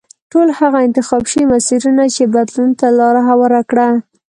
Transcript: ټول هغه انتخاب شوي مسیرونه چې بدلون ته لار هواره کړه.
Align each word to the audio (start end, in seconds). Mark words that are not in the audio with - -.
ټول 0.31 0.47
هغه 0.59 0.79
انتخاب 0.87 1.23
شوي 1.31 1.45
مسیرونه 1.53 2.03
چې 2.15 2.23
بدلون 2.35 2.69
ته 2.79 2.87
لار 2.99 3.15
هواره 3.29 3.61
کړه. 3.69 3.87